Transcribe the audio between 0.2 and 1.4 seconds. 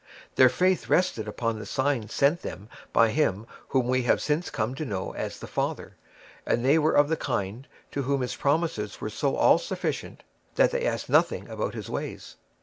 Their faith rested